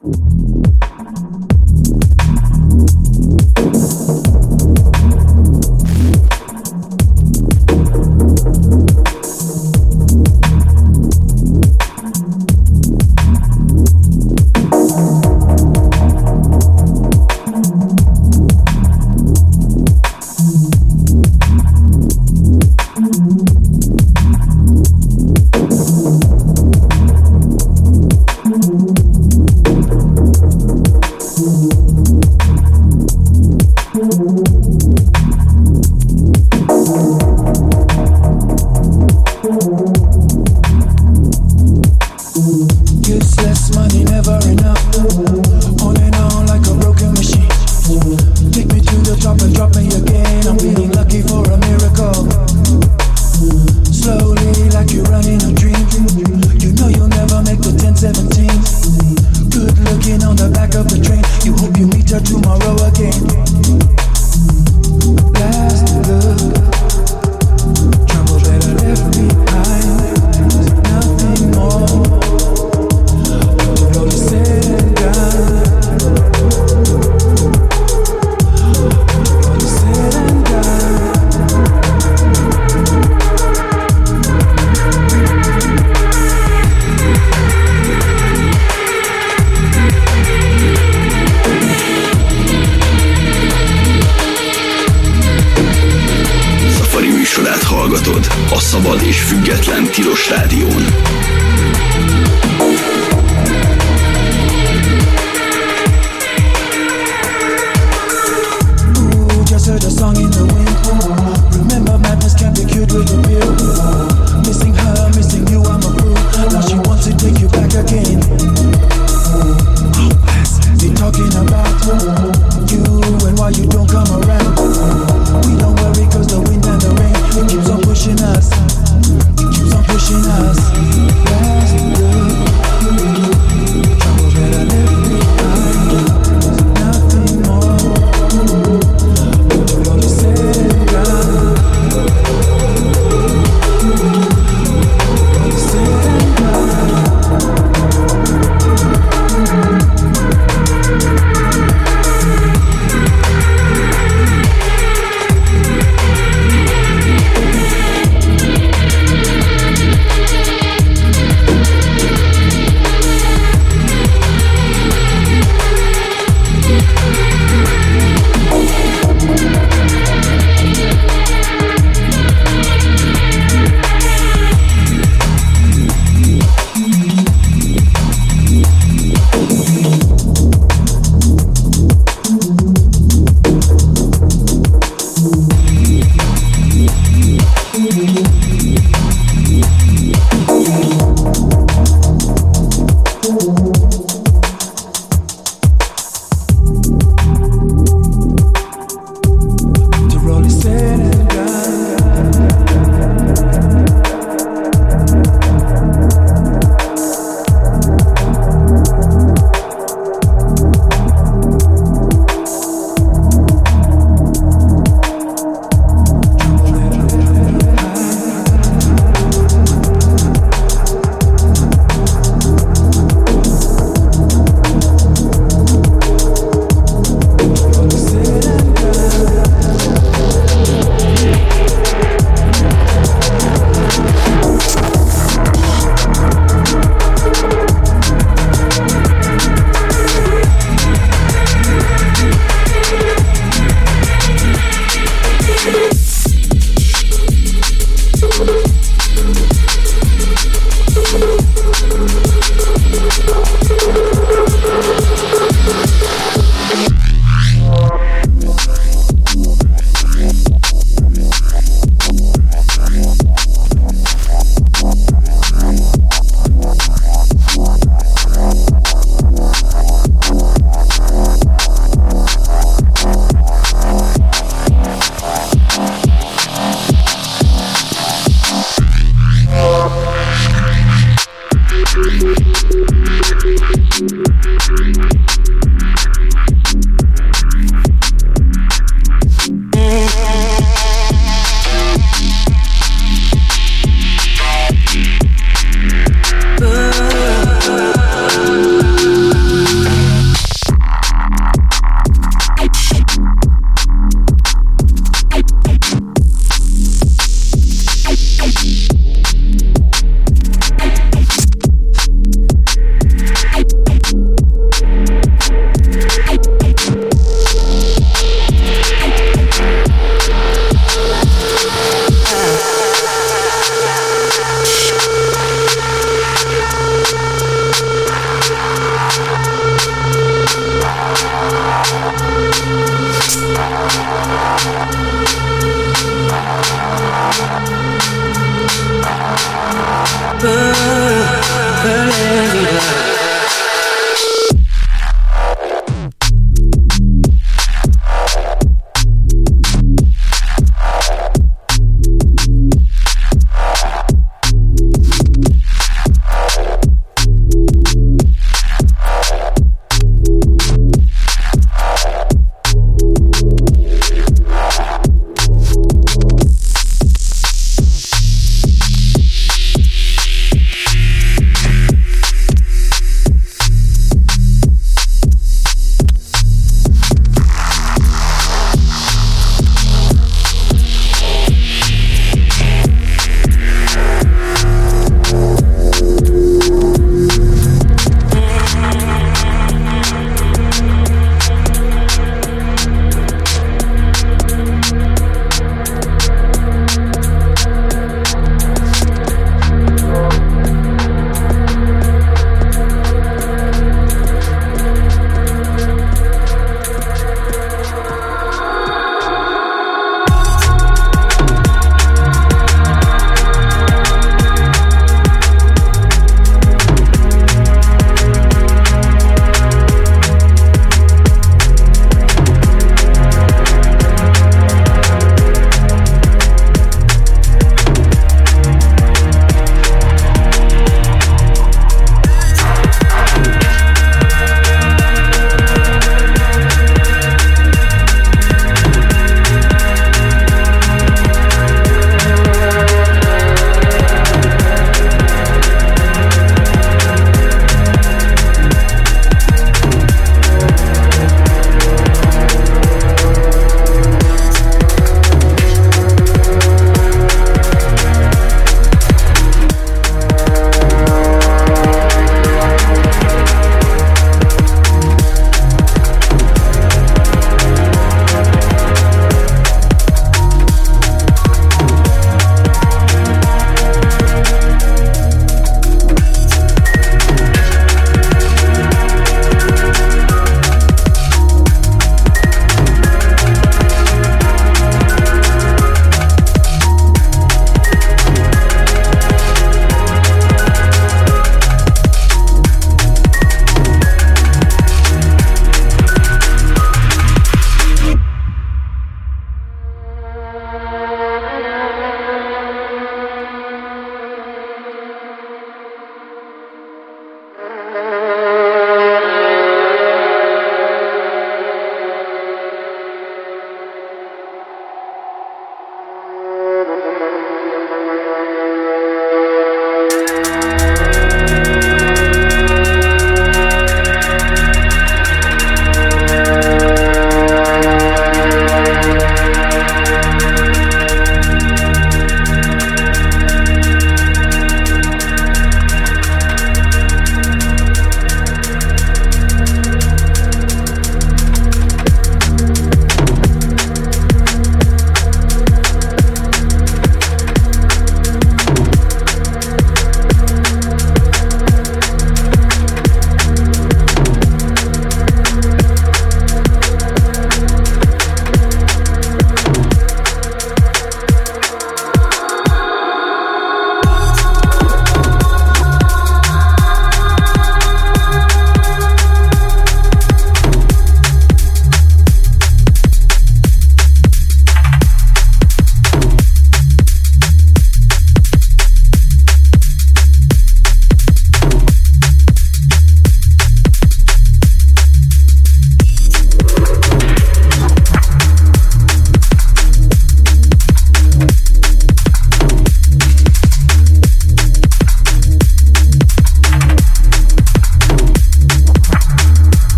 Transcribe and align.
pushing 0.00 0.33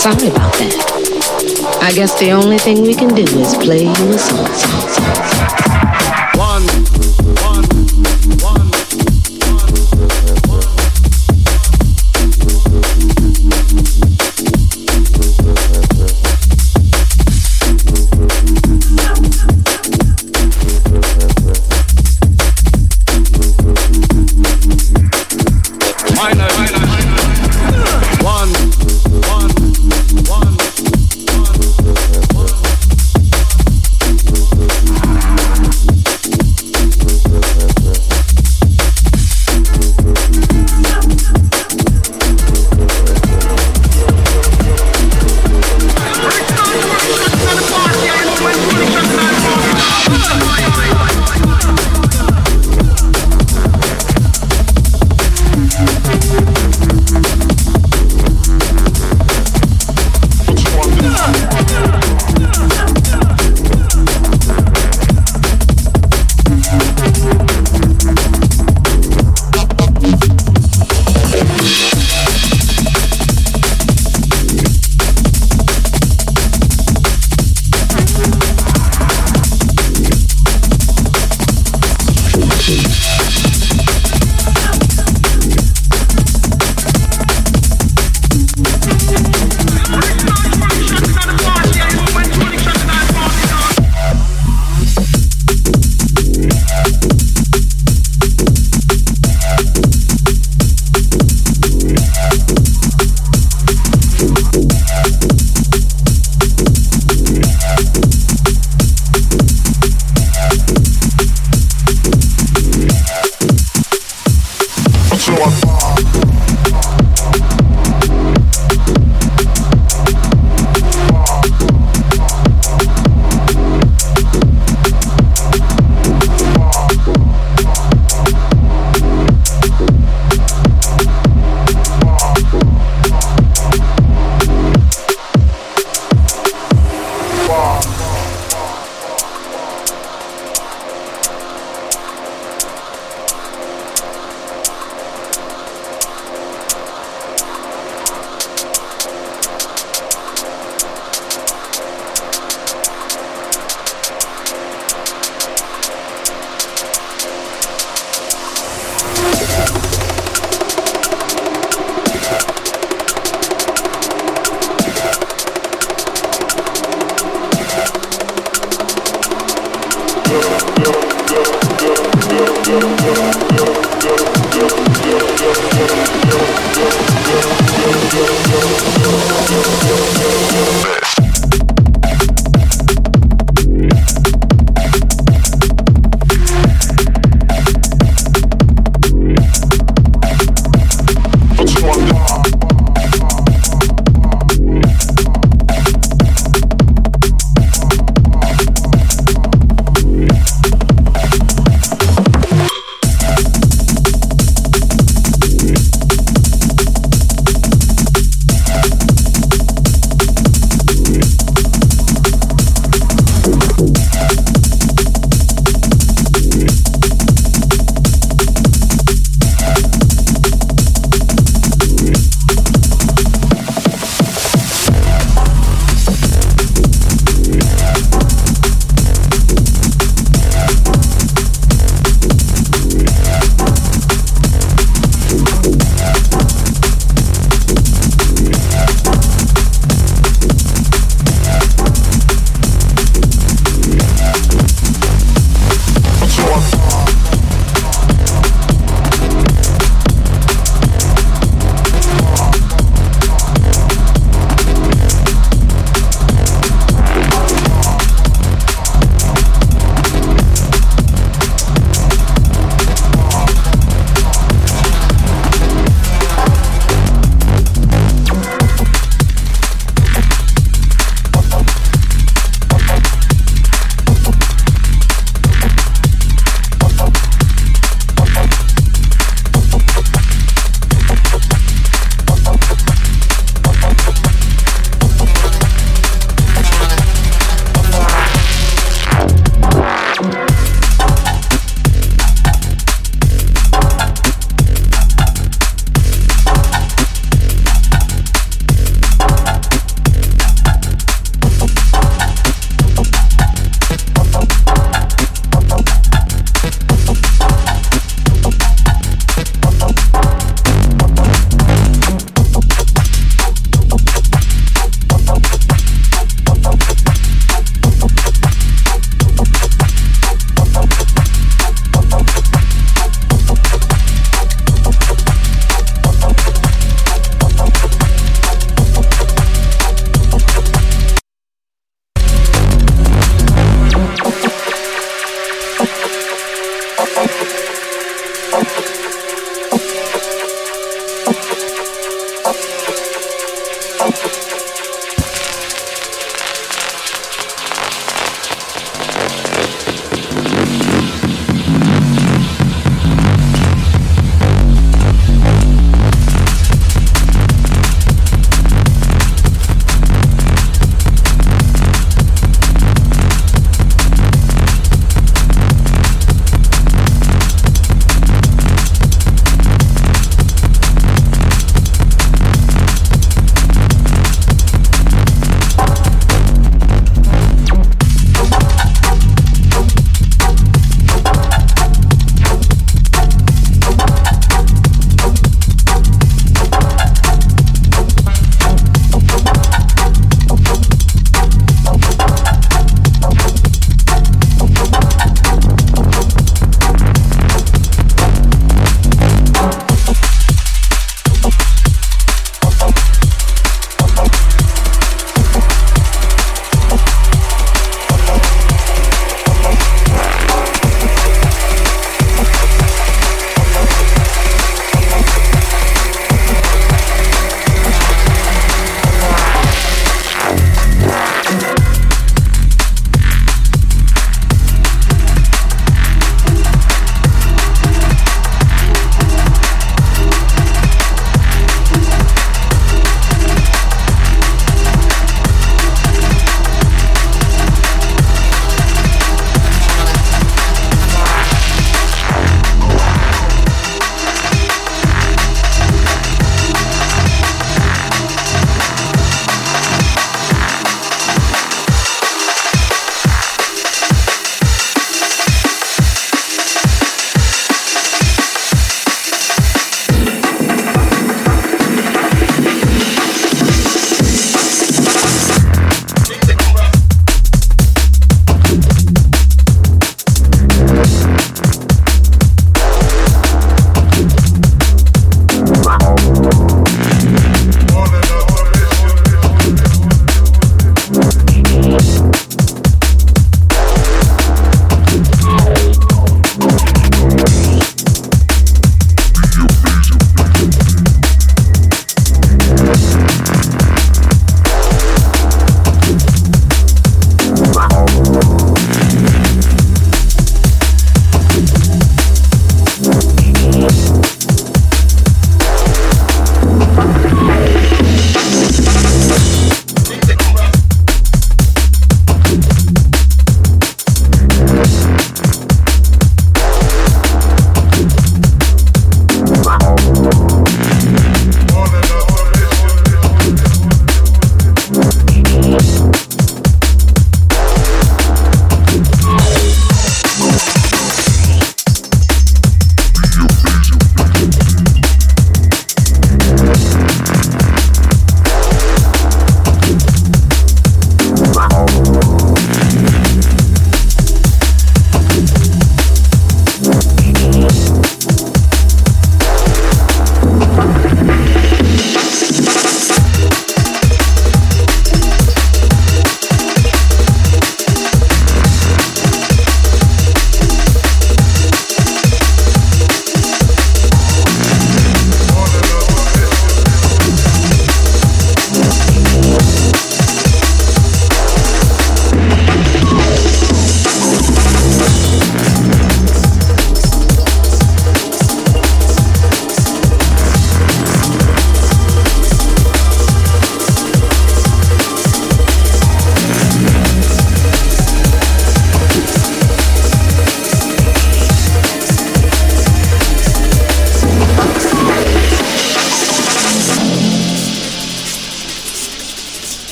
Sorry 0.00 0.28
about 0.28 0.54
that. 0.54 1.78
I 1.82 1.92
guess 1.92 2.18
the 2.18 2.30
only 2.30 2.56
thing 2.56 2.80
we 2.80 2.94
can 2.94 3.14
do 3.14 3.20
is 3.20 3.54
play 3.54 3.82
you 3.82 3.90
a 3.90 4.18
song, 4.18 4.46
song, 4.46 4.88
song, 4.88 5.28
song. 5.28 5.79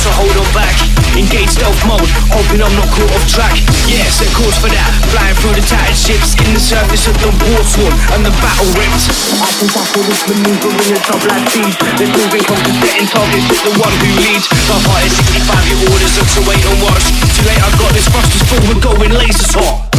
So 0.00 0.10
hold 0.14 0.34
on 0.34 0.48
back. 0.54 0.74
Engage 1.14 1.54
stealth 1.54 1.78
mode, 1.86 2.08
hoping 2.34 2.58
I'm 2.58 2.74
not 2.74 2.90
caught 2.90 3.12
off 3.14 3.26
track. 3.30 3.54
Yeah, 3.86 4.02
set 4.10 4.30
course 4.34 4.58
for 4.58 4.66
that. 4.72 4.90
Flying 5.14 5.36
through 5.38 5.54
the 5.54 5.64
tattered 5.64 5.94
ships, 5.94 6.34
in 6.42 6.50
the 6.50 6.62
surface 6.62 7.06
of 7.06 7.14
the 7.22 7.30
war 7.46 7.62
sworn 7.62 7.94
and 8.18 8.26
the 8.26 8.34
battle 8.42 8.66
ripped. 8.74 9.06
I 9.38 9.50
can 9.54 9.68
tackle 9.70 10.04
this 10.10 10.22
maneuver 10.26 10.74
in 10.74 10.98
a 10.98 11.00
top 11.06 11.22
like 11.30 11.46
these. 11.54 11.76
They're 12.00 12.10
moving 12.10 12.42
from 12.42 12.60
getting 12.82 13.06
targets 13.06 13.46
with 13.46 13.62
the 13.62 13.74
one 13.78 13.94
who 14.02 14.08
leads. 14.18 14.46
The 14.50 14.76
heart 14.90 15.06
is 15.06 15.14
65, 15.14 15.70
your 15.70 15.80
orders 15.94 16.14
are 16.18 16.28
to 16.34 16.40
wait 16.50 16.62
and 16.66 16.78
watch. 16.82 17.06
Too 17.38 17.44
late, 17.46 17.62
I 17.62 17.70
got 17.78 17.90
this 17.94 18.06
thrusters 18.10 18.42
full, 18.50 18.74
going 18.82 19.14
lasers 19.14 19.54
hot. 19.54 19.93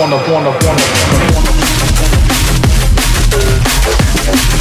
Wanna, 0.00 0.16
wanna, 0.16 0.50
wanna, 0.50 0.50
wanna. 0.64 1.50
Let's 4.26 4.59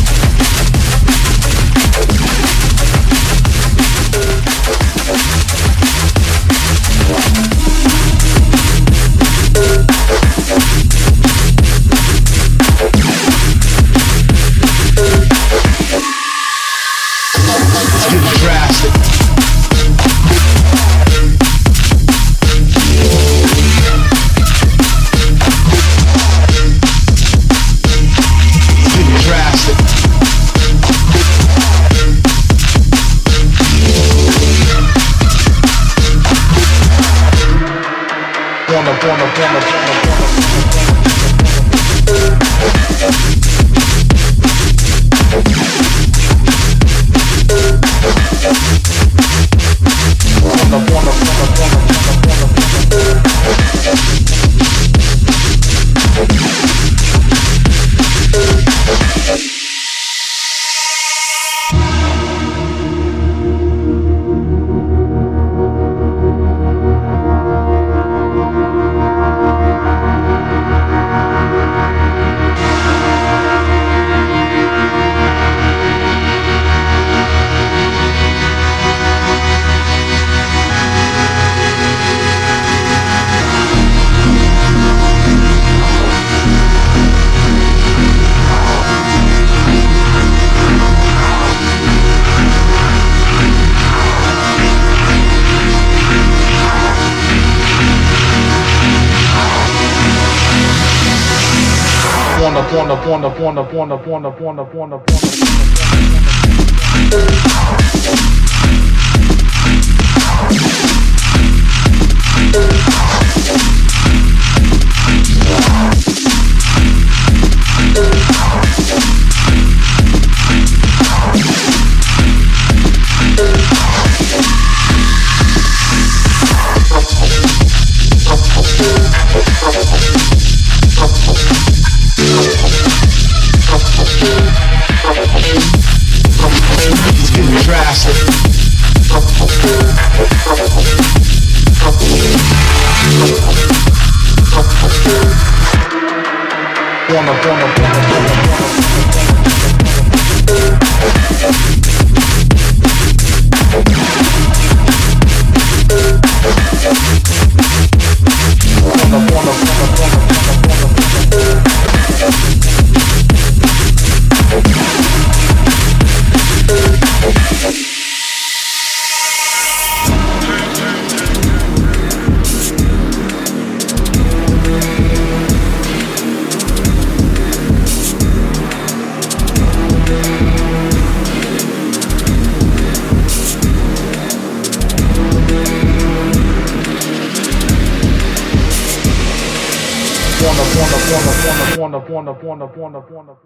wonderful. 192.93 193.38